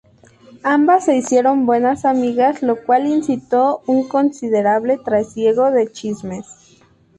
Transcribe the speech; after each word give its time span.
Ambas 0.63 1.05
se 1.05 1.15
hicieron 1.15 1.67
buenas 1.67 2.05
amigas, 2.05 2.63
lo 2.63 2.75
cual 2.83 3.05
incitó 3.05 3.83
un 3.85 4.07
considerable 4.09 4.97
trasiego 4.97 5.69
de 5.69 5.91
chismes. 5.91 6.47